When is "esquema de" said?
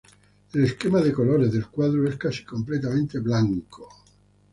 0.63-1.13